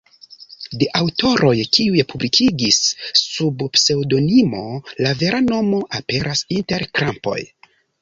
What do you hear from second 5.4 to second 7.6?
nomo aperas inter krampoj.